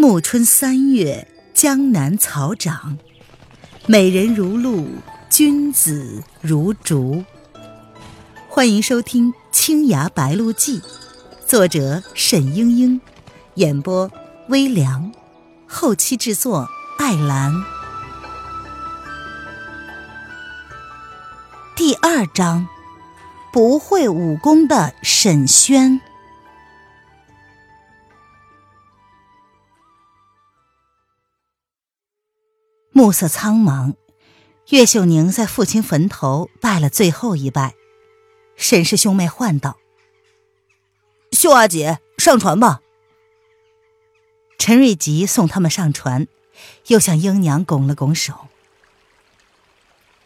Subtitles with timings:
[0.00, 2.96] 暮春三月，江南草长，
[3.88, 4.86] 美人如露，
[5.28, 7.24] 君子如竹。
[8.48, 10.80] 欢迎收听《青崖白鹿记》，
[11.44, 13.00] 作者沈英英，
[13.54, 14.08] 演播
[14.50, 15.10] 微凉，
[15.66, 17.52] 后期制作艾兰。
[21.74, 22.68] 第二章，
[23.52, 26.00] 不会武功的沈轩。
[32.98, 33.94] 暮色苍茫，
[34.70, 37.76] 岳秀宁在父亲坟头拜了最后一拜。
[38.56, 39.78] 沈氏兄妹唤道
[41.30, 42.80] ：“秀阿姐，上船吧。”
[44.58, 46.26] 陈瑞吉送他们上船，
[46.88, 48.48] 又向英娘拱了拱手。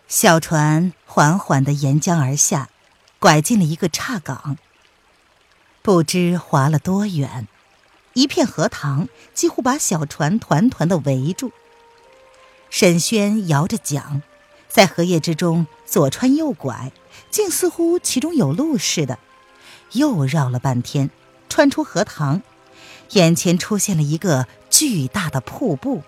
[0.09, 2.71] 小船缓缓的沿江而下，
[3.19, 4.57] 拐进了一个岔港。
[5.83, 7.47] 不知划了多远，
[8.15, 11.53] 一片荷塘几乎把小船团团的围住。
[12.73, 14.23] 沈轩摇着桨，
[14.67, 16.91] 在荷叶之中左穿右拐，
[17.31, 19.19] 竟似乎其中有路似的。
[19.93, 21.11] 又绕了半天，
[21.51, 22.41] 穿出荷塘，
[23.11, 26.03] 眼前出现了一个巨大的瀑布。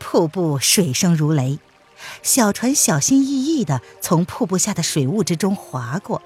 [0.00, 1.60] 瀑布水声如雷，
[2.20, 6.20] 小船小心翼翼地从瀑布下的水雾之中划过，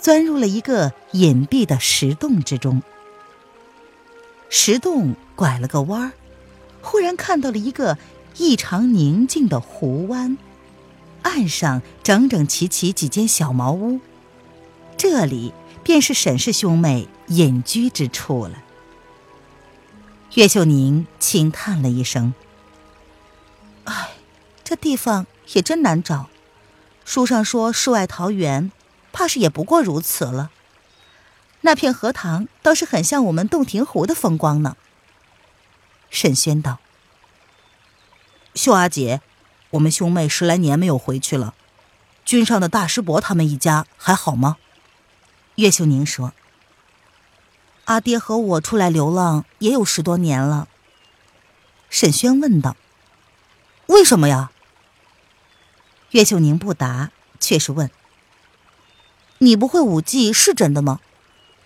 [0.00, 2.80] 钻入了一个隐蔽的石洞之中。
[4.48, 6.12] 石洞拐了个弯儿，
[6.80, 7.98] 忽然看到了一个。
[8.36, 10.38] 异常宁静的湖湾，
[11.22, 14.00] 岸上整整齐齐几间小茅屋，
[14.96, 18.62] 这里便是沈氏兄妹隐居之处了。
[20.34, 22.32] 岳秀宁轻叹了一声
[23.84, 24.10] ：“唉，
[24.62, 26.30] 这地方也真难找。
[27.04, 28.70] 书上说世外桃源，
[29.12, 30.50] 怕是也不过如此了。
[31.62, 34.76] 那片荷塘倒是很像我们洞庭湖的风光呢。”
[36.08, 36.78] 沈轩道。
[38.54, 39.20] 秀阿姐，
[39.70, 41.54] 我们兄妹十来年没有回去了，
[42.24, 44.56] 君上的大师伯他们一家还好吗？
[45.54, 46.32] 岳秀宁说
[47.86, 50.66] ：“阿爹和我出来流浪也有十多年了。”
[51.88, 52.76] 沈轩问道
[53.86, 54.50] ：“为什么呀？”
[56.10, 57.88] 岳秀宁不答，却是问
[59.38, 61.00] ：“你不会武技是真的吗？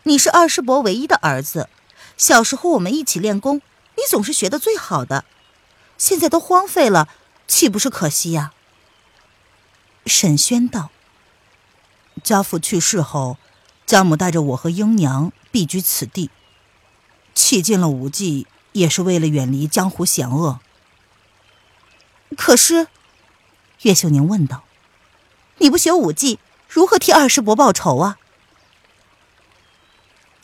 [0.02, 1.70] 你是二师伯唯一的儿子，
[2.18, 3.62] 小时候我们一起练功，
[3.96, 5.24] 你总是学的最好的。”
[6.04, 7.08] 现在都荒废了，
[7.46, 8.52] 岂不是可惜呀？
[10.04, 10.90] 沈轩道
[12.22, 13.38] ：“家父去世后，
[13.86, 16.28] 家母带着我和英娘避居此地，
[17.34, 20.60] 弃尽了武技，也是为了远离江湖险恶。”
[22.36, 22.88] 可是，
[23.80, 24.64] 岳秀宁问道
[25.56, 26.38] ：“你不学武技，
[26.68, 28.18] 如何替二师伯报仇啊？”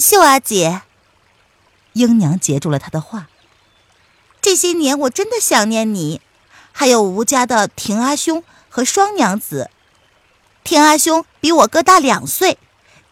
[0.00, 0.81] 秀阿姐，
[1.92, 3.28] 英娘截住了他的话。
[4.40, 6.20] 这些年我真的想念你，
[6.72, 9.70] 还有吴家的婷阿兄和双娘子。
[10.64, 12.58] 婷阿兄比我哥大两岁，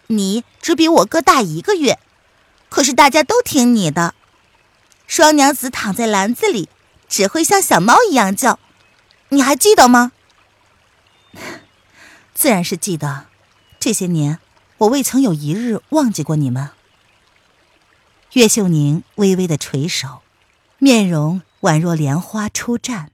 [0.08, 1.98] 你只比我哥大一个月，
[2.68, 4.14] 可是大家都听你的。
[5.06, 6.68] 双娘子躺在篮子里，
[7.08, 8.58] 只会像小猫一样叫，
[9.30, 10.12] 你还记得吗？
[12.34, 13.26] 自然是记得，
[13.78, 14.38] 这些年
[14.78, 16.70] 我未曾有一日忘记过你们。
[18.32, 20.20] 岳秀宁微微的垂首。
[20.80, 23.08] 面容宛若莲花初绽。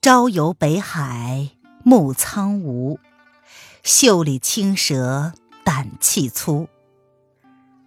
[0.00, 1.50] 朝游北海
[1.82, 3.00] 暮苍梧，
[3.82, 5.32] 袖里青蛇
[5.64, 6.68] 胆气粗。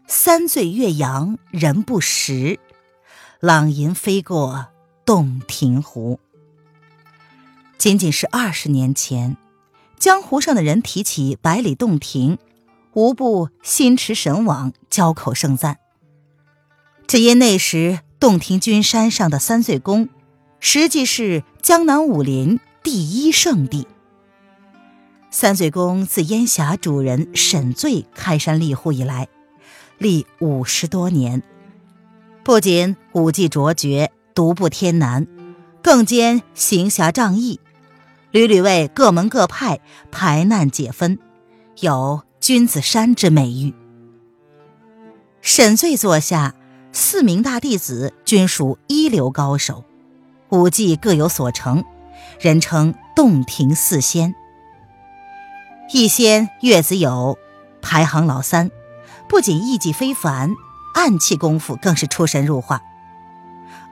[0.07, 2.59] 三醉岳阳人不识，
[3.39, 4.67] 朗吟飞过
[5.05, 6.19] 洞庭湖。
[7.77, 9.37] 仅仅是二十年前，
[9.97, 12.37] 江湖上的人提起百里洞庭。
[12.95, 15.79] 无不心驰神往，交口盛赞。
[17.05, 20.07] 只因那时洞庭君山上的三醉宫，
[20.61, 23.85] 实际是江南武林第一圣地。
[25.29, 29.27] 三醉宫自烟霞主人沈醉开山立户以来，
[29.97, 31.43] 历五十多年，
[32.45, 35.27] 不仅武技卓绝，独步天南，
[35.83, 37.59] 更兼行侠仗义，
[38.31, 39.81] 屡屡为各门各派
[40.13, 41.19] 排难解纷，
[41.81, 42.21] 有。
[42.47, 43.73] 君子山之美誉。
[45.41, 46.53] 沈醉座下
[46.91, 49.83] 四名大弟子均属一流高手，
[50.49, 51.83] 武技各有所成，
[52.39, 54.35] 人称洞庭四仙。
[55.91, 57.39] 一仙岳子友
[57.81, 58.69] 排行老三，
[59.27, 60.53] 不仅艺技非凡，
[60.93, 62.83] 暗器功夫更是出神入化。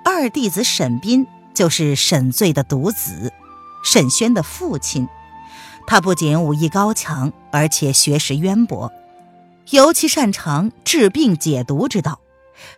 [0.06, 3.34] 二弟子沈斌就是沈醉的独子，
[3.84, 5.10] 沈轩的父亲。
[5.86, 8.92] 他不仅武艺高强，而且学识渊博。
[9.70, 12.20] 尤其擅长治病解毒之道，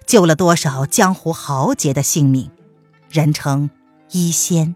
[0.05, 2.51] 救了多少江湖豪杰的性命，
[3.09, 3.69] 人称
[4.11, 4.75] 医仙。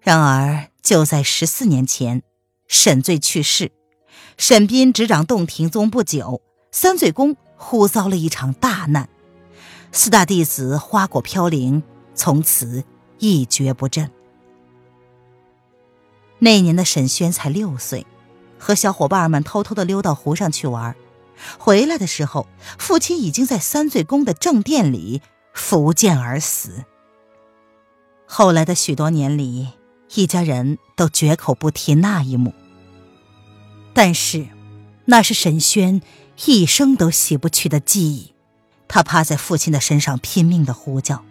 [0.00, 2.22] 然而，就在十四年前，
[2.66, 3.70] 沈醉去世，
[4.36, 6.40] 沈斌执掌洞庭宗不久，
[6.72, 9.08] 三醉宫忽遭了一场大难，
[9.92, 11.82] 四大弟子花果飘零，
[12.14, 12.82] 从此
[13.18, 14.10] 一蹶不振。
[16.40, 18.06] 那年的沈轩才六岁。
[18.62, 20.94] 和小伙伴们偷偷的溜到湖上去玩，
[21.58, 22.46] 回来的时候，
[22.78, 25.22] 父亲已经在三醉宫的正殿里
[25.54, 26.84] 伏剑而死。
[28.26, 29.68] 后来的许多年里，
[30.14, 32.52] 一家人都绝口不提那一幕。
[33.94, 34.46] 但是，
[35.06, 36.02] 那是沈轩
[36.44, 38.34] 一生都洗不去的记忆。
[38.86, 41.24] 他趴在父亲的身上拼命的呼叫，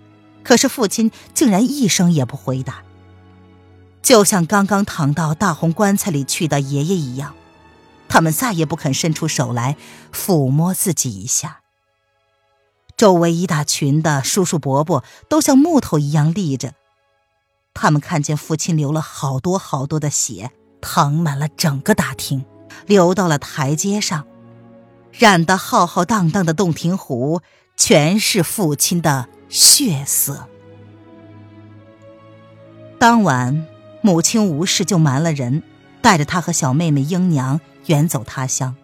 [0.44, 2.82] 可是父亲竟然一声也不回答。
[4.02, 7.36] 就像刚刚躺到大红棺材里去的爷爷一样，
[8.08, 9.76] 他们再也不肯伸出手来
[10.12, 11.60] 抚摸自己一下。
[12.98, 16.74] 周围一大群的叔叔伯伯都像木头一样立着，
[17.74, 22.44] 他们看见父亲流了好多好多的血，淌满了整个大厅，
[22.88, 24.26] 流到了台阶上，
[25.12, 27.42] 染得浩浩荡荡的洞庭湖
[27.78, 30.48] 全是父亲的血色。
[32.98, 33.68] 当晚。
[34.02, 35.62] 母亲无事就瞒了人，
[36.02, 38.76] 带着他和小妹妹英娘远走他乡，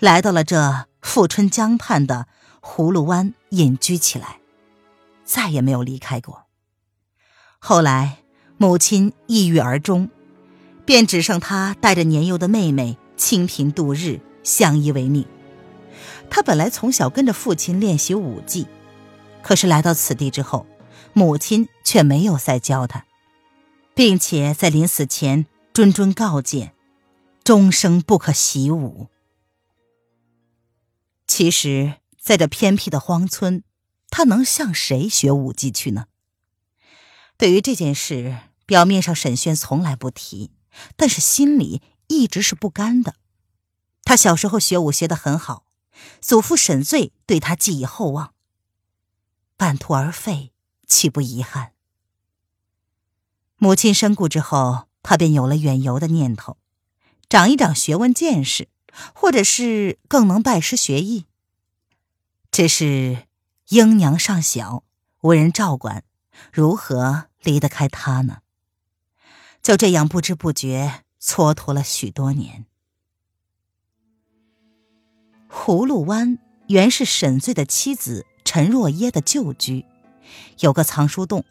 [0.00, 2.26] 来到了这富春江畔的
[2.60, 4.40] 葫芦湾隐居起来，
[5.24, 6.46] 再也没有离开过。
[7.58, 8.18] 后来
[8.56, 10.10] 母亲抑郁而终，
[10.84, 15.24] 便只剩他带着年幼的妹妹清贫度日，相依为命。
[16.28, 18.66] 他本来从小跟着父亲练习武技，
[19.42, 20.66] 可是来到此地之后，
[21.12, 23.04] 母亲却没有再教他。
[23.96, 26.74] 并且在临死前谆谆告诫，
[27.42, 29.08] 终生不可习武。
[31.26, 33.64] 其实，在这偏僻的荒村，
[34.10, 36.08] 他能向谁学武技去呢？
[37.38, 40.50] 对于这件事，表面上沈轩从来不提，
[40.96, 43.14] 但是心里一直是不甘的。
[44.04, 45.64] 他小时候学武学得很好，
[46.20, 48.34] 祖父沈醉对他寄以厚望，
[49.56, 50.52] 半途而废，
[50.86, 51.72] 岂不遗憾？
[53.58, 56.58] 母亲身故之后，他便有了远游的念头，
[57.28, 58.68] 长一长学问见识，
[59.14, 61.24] 或者是更能拜师学艺。
[62.50, 63.26] 只是
[63.68, 64.84] 英娘尚小，
[65.22, 66.04] 无人照管，
[66.52, 68.38] 如何离得开他呢？
[69.62, 72.66] 就这样不知不觉蹉跎了许多年。
[75.50, 76.38] 葫芦湾
[76.68, 79.86] 原是沈醉的妻子陈若耶的旧居，
[80.60, 81.44] 有个藏书洞。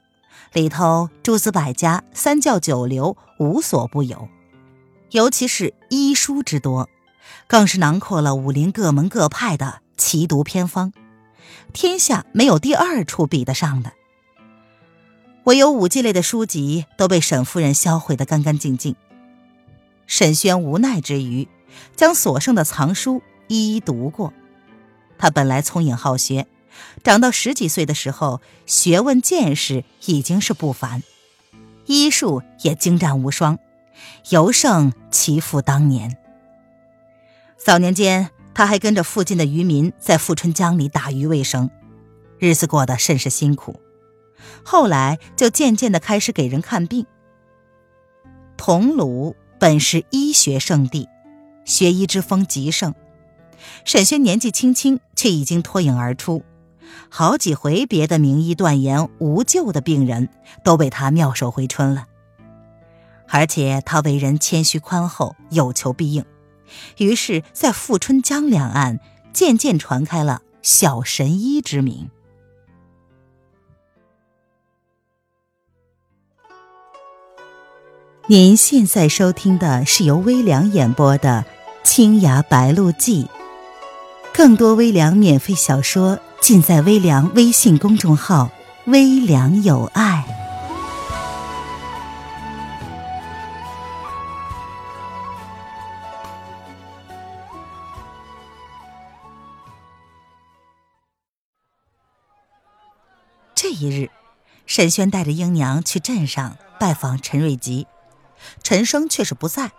[0.55, 4.29] 里头诸子百家、三教九流无所不有，
[5.11, 6.89] 尤其是医书之多，
[7.45, 10.93] 更是囊括了武林各门各派的奇毒偏方，
[11.73, 13.91] 天下没有第二处比得上的。
[15.43, 18.95] 唯有武技类的书籍都被沈夫人销毁得干干净净。
[20.07, 21.49] 沈轩无奈之余，
[21.97, 24.31] 将所剩的藏书一一读过。
[25.17, 26.47] 他本来聪颖好学。
[27.03, 31.03] 长到十几岁的时候，学问见识已经是不凡，
[31.85, 33.59] 医术也精湛无双，
[34.29, 36.17] 尤胜其父当年。
[37.57, 41.69] 早年间，他还跟着附近的渔民在富春江里打鱼为生，
[42.39, 43.79] 日子过得甚是辛苦。
[44.63, 47.05] 后来就渐渐的开始给人看病。
[48.57, 51.07] 桐庐本是医学圣地，
[51.65, 52.93] 学医之风极盛，
[53.83, 56.43] 沈轩年纪轻轻，却已经脱颖而出。
[57.09, 60.29] 好几回，别的名医断言无救的病人
[60.63, 62.07] 都被他妙手回春了。
[63.27, 66.23] 而且他为人谦虚宽厚，有求必应，
[66.97, 68.99] 于是，在富春江两岸
[69.33, 72.09] 渐渐传开了“小神医”之名。
[78.27, 81.45] 您现在收听的是由微凉演播的
[81.87, 83.23] 《青崖白鹿记》，
[84.33, 86.19] 更多微凉免费小说。
[86.45, 88.51] 尽在微凉微信公众号
[88.85, 90.23] “微凉有爱”。
[103.55, 104.11] 这一日，
[104.67, 107.87] 沈轩带着英娘去镇上拜访陈瑞吉，
[108.61, 109.71] 陈生却是不在。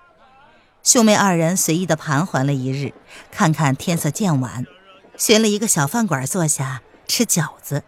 [0.82, 2.92] 兄妹二人随意的盘桓了一日，
[3.30, 4.66] 看看天色渐晚。
[5.16, 7.84] 寻了一个小饭馆坐下吃饺子。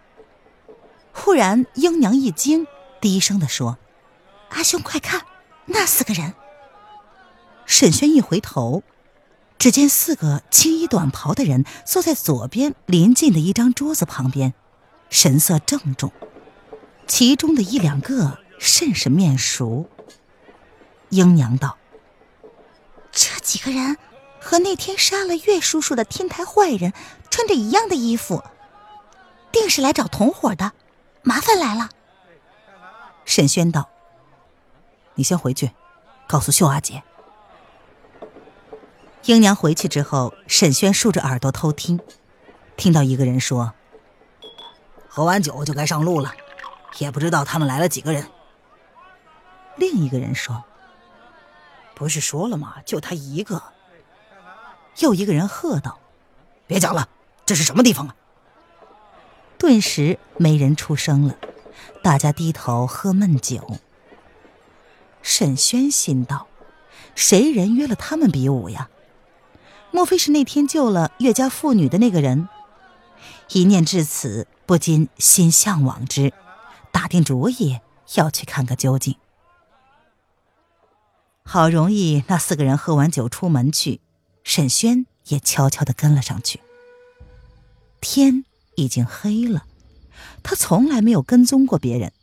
[1.12, 2.66] 忽然，英娘一惊，
[3.00, 3.78] 低声的说
[4.50, 5.22] ：“阿兄，快看，
[5.66, 6.34] 那四个人！”
[7.66, 8.82] 沈轩一回头，
[9.58, 14.54] 只见四个青衣短袍的人坐在左边临近的一张桌子旁边，
[15.10, 16.12] 神色郑重。
[17.06, 19.88] 其中的一两个甚是面熟。
[21.10, 21.78] 英娘道
[23.10, 23.96] ：“这几个人
[24.40, 26.92] 和那天杀了岳叔叔的天台坏人
[27.30, 28.42] 穿着一样的衣服，
[29.52, 30.72] 定是来找同伙的，
[31.22, 31.90] 麻烦来了。”
[33.24, 33.88] 沈轩道
[35.16, 35.72] ：“你先回去，
[36.26, 37.02] 告诉秀阿姐。”
[39.24, 42.00] 英娘回去之后，沈轩竖着耳朵偷听，
[42.76, 43.74] 听到一个人说
[45.08, 46.32] ：“喝完酒就该上路了。”
[46.98, 48.30] 也不知道他们来了几个人。
[49.76, 50.64] 另一个人说
[51.94, 52.76] ：“不是说了吗？
[52.86, 53.62] 就他一个。”
[55.00, 55.98] 又一个人喝道
[56.66, 57.08] ：“别讲了，
[57.46, 58.16] 这是什么地方啊？”
[59.58, 61.36] 顿时没人出声了，
[62.02, 63.78] 大家低头喝闷酒。
[65.22, 66.46] 沈轩心道
[67.14, 68.88] ：“谁人约了他们比武呀？
[69.90, 72.48] 莫非是那天救了岳家妇女的那个人？”
[73.50, 76.32] 一念至此，不禁心向往之。
[76.92, 77.80] 打定主意
[78.14, 79.16] 要去看个究竟。
[81.44, 84.00] 好容易那四个人喝完酒出门去，
[84.48, 86.60] 沈轩也悄悄的跟了上去。
[88.00, 89.66] 天已经黑了，
[90.42, 92.14] 他从来没有跟踪过别人，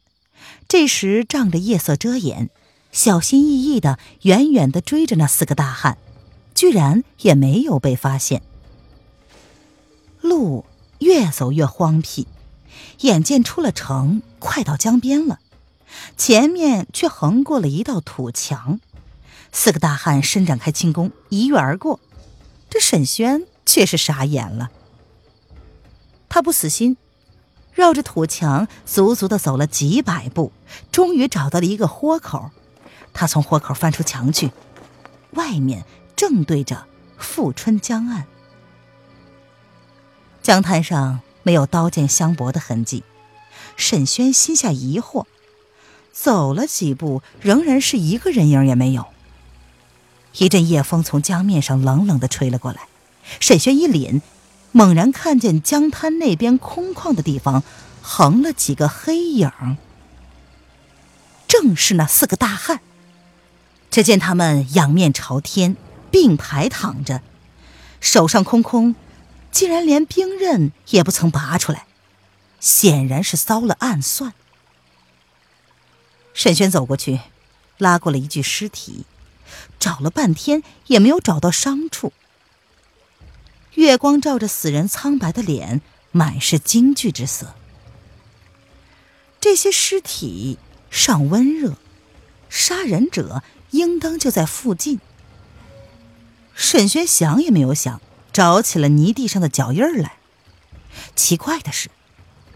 [0.67, 2.49] 这时仗着夜色遮掩，
[2.91, 5.99] 小心翼翼的远远的追着那四个大汉，
[6.55, 8.41] 居然也没有被发现。
[10.19, 10.65] 路
[10.97, 12.27] 越走越荒僻。
[13.01, 15.39] 眼见出了城，快到江边了，
[16.17, 18.79] 前面却横过了一道土墙。
[19.51, 21.99] 四个大汉伸展开轻功，一跃而过。
[22.75, 24.69] 这沈轩却是傻眼了。
[26.27, 26.97] 他不死心，
[27.71, 30.51] 绕着土墙足足的走了几百步，
[30.91, 32.51] 终于找到了一个豁口。
[33.13, 34.51] 他从豁口翻出墙去，
[35.35, 35.85] 外面
[36.17, 36.85] 正对着
[37.17, 38.25] 富春江岸。
[40.41, 41.21] 江滩上。
[41.43, 43.03] 没有刀剑相搏的痕迹，
[43.77, 45.25] 沈轩心下疑惑，
[46.11, 49.05] 走了几步，仍然是一个人影也没有。
[50.37, 52.87] 一阵夜风从江面上冷冷的吹了过来，
[53.39, 54.21] 沈轩一凛，
[54.71, 57.63] 猛然看见江滩那边空旷的地方
[58.01, 59.77] 横了几个黑影，
[61.47, 62.81] 正是那四个大汉。
[63.89, 65.77] 只见他们仰面朝天，
[66.11, 67.21] 并排躺着，
[68.01, 68.95] 手上空空。
[69.51, 71.85] 竟然连兵刃也不曾拔出来，
[72.59, 74.33] 显然是遭了暗算。
[76.33, 77.21] 沈轩走过去，
[77.77, 79.05] 拉过了一具尸体，
[79.85, 82.11] 找了半天也没有找到伤处。
[83.75, 85.79] 月光照着死人苍白的脸，
[86.11, 87.53] 满是惊惧之色。
[89.39, 90.57] 这些尸体
[90.89, 91.75] 尚温热，
[92.49, 94.99] 杀人者应当就在附近。
[96.55, 98.01] 沈轩想也没有想。
[98.33, 100.17] 找起了泥地上的脚印儿来。
[101.15, 101.89] 奇怪的是，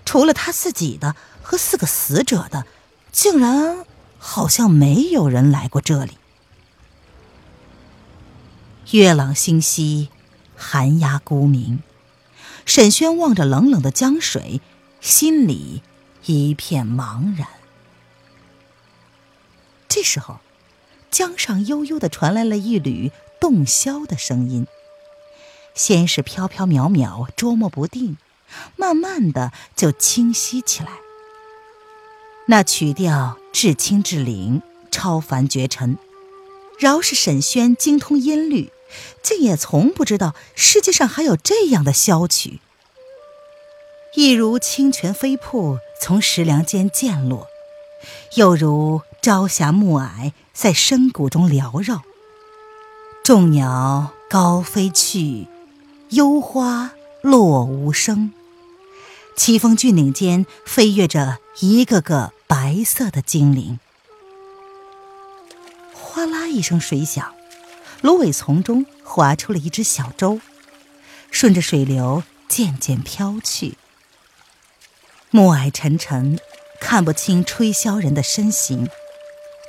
[0.04, 2.66] 除了他自己的和四个死者的，
[3.14, 3.86] 竟然
[4.18, 6.19] 好像没有人来过这里。
[8.92, 10.10] 月朗星稀，
[10.56, 11.84] 寒鸦孤鸣。
[12.66, 14.62] 沈轩望着冷冷的江水，
[15.00, 15.84] 心里
[16.26, 17.48] 一片茫然。
[19.88, 20.40] 这时候，
[21.12, 24.66] 江上悠悠的传来了一缕洞箫的声音。
[25.76, 28.18] 先是飘飘渺渺，捉摸不定，
[28.76, 30.94] 慢慢的就清晰起来。
[32.48, 36.00] 那曲调至清至灵，超凡绝尘。
[36.80, 38.72] 饶是沈轩精通音律，
[39.22, 42.60] 竟也从不知道世界上还有这样的箫曲。
[44.16, 47.48] 一如清泉飞瀑从石梁间溅落，
[48.36, 52.02] 又如朝霞暮霭在深谷中缭绕。
[53.24, 55.48] 众鸟高飞去。
[56.10, 58.34] 幽花落无声，
[59.38, 63.80] 奇峰峻岭间飞跃着一个个白色的精灵。
[65.94, 67.36] 哗啦一声水响，
[68.02, 70.40] 芦苇丛中划出了一只小舟，
[71.32, 73.78] 顺着水流渐渐飘去。
[75.32, 76.40] 暮霭沉沉，
[76.80, 78.90] 看不清吹箫人的身形，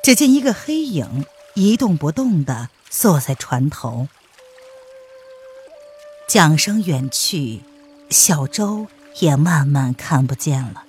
[0.03, 4.09] 只见一个黑影一动不动地坐在船头。
[6.29, 7.61] 桨声远去，
[8.09, 8.87] 小舟
[9.19, 10.85] 也慢慢看不见了，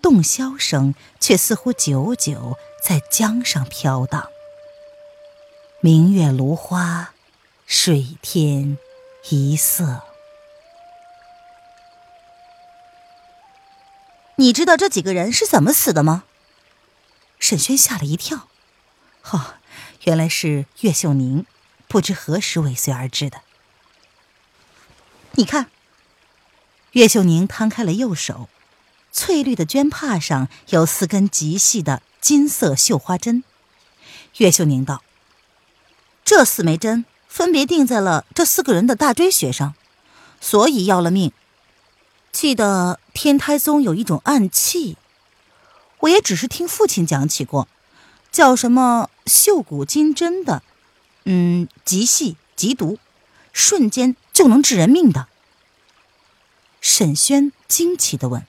[0.00, 4.29] 洞箫声却似乎久久在江上飘荡。
[5.82, 7.14] 明月芦花，
[7.64, 8.76] 水天
[9.30, 10.02] 一色。
[14.36, 16.24] 你知道这几个人是怎么死的吗？
[17.38, 18.48] 沈轩吓了一跳，
[19.30, 19.54] 哦，
[20.04, 21.46] 原来是岳秀宁。
[21.88, 23.40] 不知何时尾随而至的。
[25.32, 25.70] 你看，
[26.92, 28.50] 岳秀宁摊开了右手，
[29.10, 33.42] 翠绿的绢帕上有四根极细的金色绣花针。
[34.36, 35.02] 岳秀宁道
[36.30, 39.74] ：“这四枚针分别钉在了这四个人的大椎穴上，
[40.40, 41.32] 所以要了命。
[42.30, 44.96] 记得天台宗有一种暗器，
[45.98, 47.66] 我也只是听父亲讲起过，
[48.30, 50.62] 叫什么绣骨金针的，
[51.24, 53.00] 嗯，极细极毒，
[53.52, 55.26] 瞬间就能致人命的。”
[56.80, 58.46] 沈轩惊奇的问：“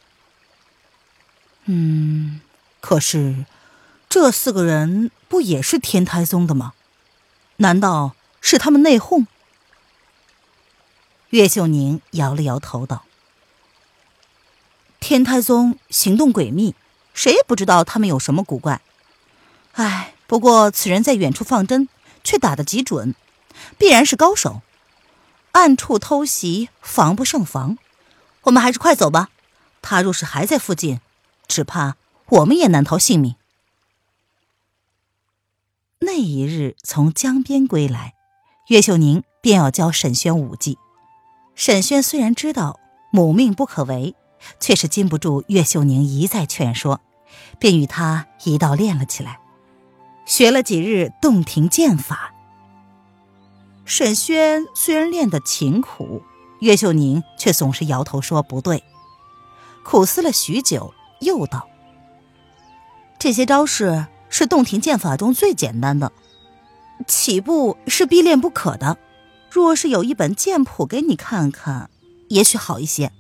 [1.66, 2.42] 嗯，
[2.80, 3.48] 可是？”
[4.08, 6.74] 这四个人不也是天台宗的吗？
[7.62, 9.28] 难道是他们内讧？
[11.30, 13.04] 岳秀宁摇了摇头道
[15.00, 16.74] ：“天台宗行动诡秘，
[17.14, 18.82] 谁也不知道他们有什么古怪。
[19.74, 21.88] 唉，不过此人在远处放针，
[22.24, 23.14] 却打得极准，
[23.78, 24.64] 必然是高手。
[25.52, 27.78] 暗处偷袭，防不胜防。
[28.42, 29.30] 我们还是快走吧。
[29.84, 31.00] 他若是还在附近，
[31.48, 33.36] 只怕我们也难逃性命。”
[36.04, 38.16] 那一日从江边归来，
[38.70, 40.80] 岳秀宁便要教沈轩武技。
[41.54, 42.80] 沈轩虽然知道
[43.12, 44.16] 母命不可违，
[44.60, 47.02] 却是禁不住岳秀宁一再劝说，
[47.60, 49.40] 便与他一道练了起来。
[50.26, 52.34] 学了几日洞庭剑法，
[53.86, 56.24] 沈轩虽然练得勤苦，
[56.62, 58.84] 岳秀宁却总是摇头说不对。
[59.84, 61.68] 苦思了许久，又道
[63.20, 66.12] ：“这些招式。”是洞庭剑法中最简单的，
[67.08, 68.98] 起步是必练不可的。
[69.52, 71.90] 若是有一本剑谱给你看看，
[72.30, 73.12] 也许好一些。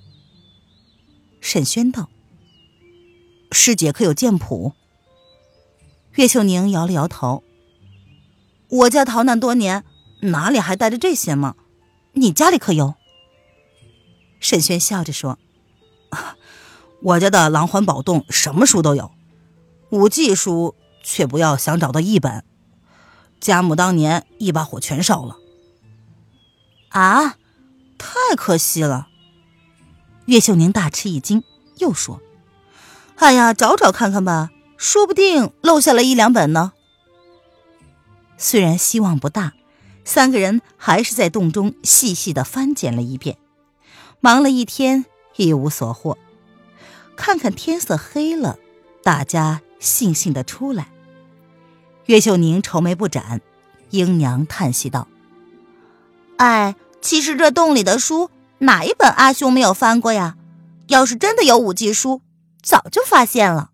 [1.41, 2.09] 沈轩道
[3.51, 4.73] ：“师姐可有剑谱？”
[6.15, 7.43] 岳秀宁摇了摇头
[8.69, 9.83] ：“我家逃难多年，
[10.21, 11.55] 哪里还带着这些吗？
[12.13, 12.95] 你家里可有？”
[14.39, 15.37] 沈轩笑着说
[17.03, 19.11] ：“我家的狼环宝洞什么书都有，
[19.89, 22.43] 武技书。”却不要想找到一本，
[23.39, 25.37] 家母当年一把火全烧了。
[26.89, 27.37] 啊，
[27.97, 29.07] 太可惜了！
[30.25, 31.43] 岳秀宁大吃一惊，
[31.77, 32.21] 又说
[33.17, 36.73] ：“哎呀，找找看看吧，说不定漏下了一两本呢。”
[38.37, 39.53] 虽然希望不大，
[40.03, 43.37] 三个人还是在洞中细细的翻检了一遍，
[44.19, 46.17] 忙了一天一无所获。
[47.15, 48.57] 看看天色黑了，
[49.03, 49.61] 大家。
[49.81, 50.87] 悻悻的出来，
[52.05, 53.41] 岳秀宁愁眉不展，
[53.89, 55.07] 英娘叹息道
[56.37, 60.37] ：“哎，其实这洞里的书哪一本阿兄没有翻过呀？
[60.87, 62.21] 要是真的有武技书，
[62.61, 63.71] 早就发现了。”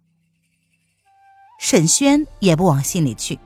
[1.60, 3.38] 沈轩也不往心里去，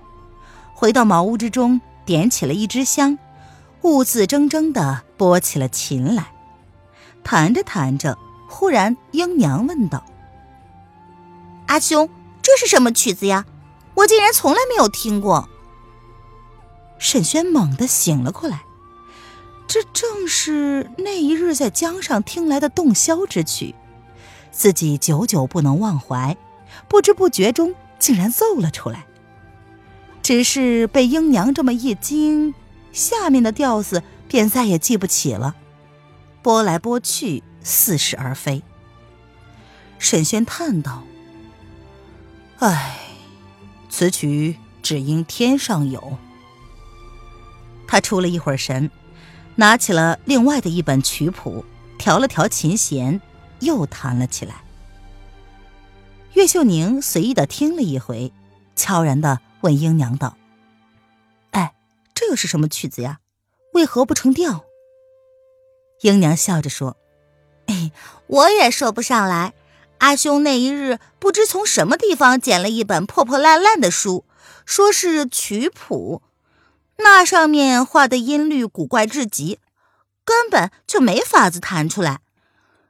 [0.75, 3.17] 回到茅屋之中，点起了一支香，
[3.81, 6.31] 兀自铮铮的拨起了琴来，
[7.23, 10.05] 弹着弹着，忽然英娘问道
[11.65, 12.07] ：“阿兄。”
[12.51, 13.45] 这是什么曲子呀？
[13.93, 15.47] 我竟然从来没有听过。
[16.99, 18.65] 沈轩猛地醒了过来，
[19.67, 23.73] 这正是那一日在江上听来的洞箫之曲，
[24.51, 26.35] 自己久久不能忘怀，
[26.89, 29.05] 不知不觉中竟然奏了出来。
[30.21, 32.53] 只是被英娘这么一惊，
[32.91, 35.55] 下面的调子便再也记不起了，
[36.41, 38.61] 拨来拨去，似是而非。
[39.99, 41.03] 沈轩叹道。
[42.61, 42.95] 唉，
[43.89, 46.15] 此曲只应天上有。
[47.87, 48.91] 他出了一会儿神，
[49.55, 51.65] 拿起了另外的一本曲谱，
[51.97, 53.19] 调了调琴弦，
[53.61, 54.63] 又弹了起来。
[56.33, 58.31] 岳秀宁随意的听了一回，
[58.75, 60.37] 悄然的问英娘道
[61.49, 61.73] ：“哎，
[62.13, 63.21] 这又是什么曲子呀？
[63.73, 64.65] 为何不成调？”
[66.03, 66.95] 英娘笑着说
[67.65, 67.91] ：“哎，
[68.27, 69.53] 我也说不上来。”
[70.01, 74.25] 阿兄那一日不知从什么地方捡了一本破破烂烂的书，
[74.65, 76.23] 说是曲谱，
[76.97, 79.59] 那上面画的音律古怪至极，
[80.25, 82.21] 根本就没法子弹出来。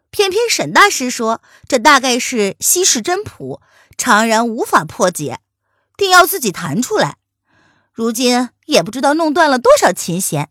[0.09, 3.59] 偏偏沈大师说这大概是稀世真谱，
[3.97, 5.41] 常人无法破解，
[5.97, 7.17] 定要自己弹出来。
[7.91, 10.49] 如今也不知道弄断了多少琴弦。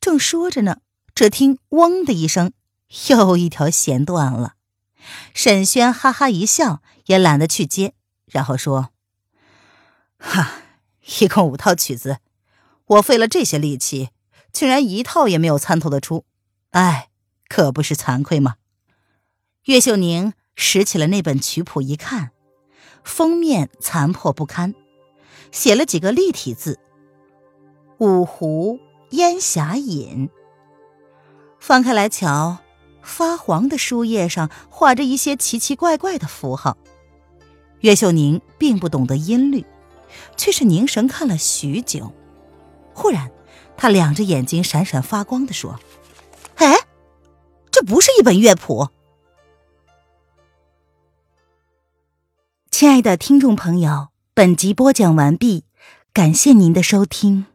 [0.00, 0.76] 正说着呢，
[1.12, 2.52] 只听“嗡”的一声，
[3.08, 4.54] 又一条弦断了。
[5.34, 7.94] 沈轩哈哈一笑，也懒得去接，
[8.26, 8.90] 然后说
[10.18, 10.52] ：“哈，
[11.20, 12.18] 一共五套曲子，
[12.86, 14.10] 我费了这些力气，
[14.52, 16.24] 竟然一套也没有参透得出，
[16.70, 17.08] 哎，
[17.48, 18.56] 可不是惭愧吗？”
[19.66, 22.32] 岳秀宁拾起了那本曲谱一看，
[23.04, 24.74] 封面残破不堪，
[25.50, 26.80] 写了几个立体字
[27.98, 30.30] ：“五湖烟霞隐。
[31.60, 32.58] 翻开来瞧，
[33.02, 36.76] 发黄的书页上画着一些奇奇怪怪的符号。
[37.80, 39.64] 岳秀宁并不懂得音律，
[40.36, 42.12] 却是凝神看了许久。
[42.94, 43.32] 忽然，
[43.76, 45.80] 他两只眼睛闪闪发光的说
[46.56, 46.76] ：“哎，
[47.70, 48.88] 这不是一本乐谱。”
[52.70, 55.64] 亲爱的听众朋友，本集播讲完毕，
[56.12, 57.46] 感谢您的收听。